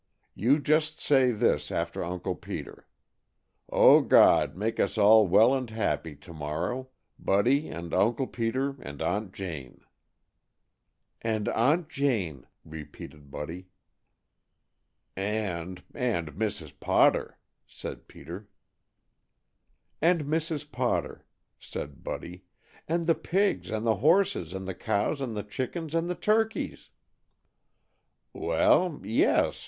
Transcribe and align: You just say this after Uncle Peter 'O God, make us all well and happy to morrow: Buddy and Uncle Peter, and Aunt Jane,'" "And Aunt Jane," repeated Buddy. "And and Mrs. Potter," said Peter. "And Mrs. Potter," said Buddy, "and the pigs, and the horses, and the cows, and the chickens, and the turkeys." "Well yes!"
You 0.33 0.57
just 0.57 0.99
say 0.99 1.29
this 1.31 1.71
after 1.71 2.03
Uncle 2.03 2.33
Peter 2.33 2.87
'O 3.71 4.01
God, 4.01 4.55
make 4.55 4.79
us 4.79 4.97
all 4.97 5.27
well 5.27 5.53
and 5.53 5.69
happy 5.69 6.15
to 6.15 6.33
morrow: 6.33 6.89
Buddy 7.19 7.67
and 7.69 7.93
Uncle 7.93 8.25
Peter, 8.25 8.81
and 8.81 8.99
Aunt 8.99 9.31
Jane,'" 9.31 9.81
"And 11.21 11.47
Aunt 11.49 11.87
Jane," 11.87 12.47
repeated 12.65 13.29
Buddy. 13.29 13.67
"And 15.15 15.83
and 15.93 16.31
Mrs. 16.33 16.79
Potter," 16.79 17.37
said 17.67 18.07
Peter. 18.07 18.49
"And 20.01 20.23
Mrs. 20.23 20.71
Potter," 20.71 21.27
said 21.59 22.03
Buddy, 22.03 22.43
"and 22.87 23.05
the 23.05 23.13
pigs, 23.13 23.69
and 23.69 23.85
the 23.85 23.97
horses, 23.97 24.51
and 24.51 24.67
the 24.67 24.73
cows, 24.73 25.21
and 25.21 25.37
the 25.37 25.43
chickens, 25.43 25.93
and 25.93 26.09
the 26.09 26.15
turkeys." 26.15 26.89
"Well 28.33 28.99
yes!" 29.03 29.59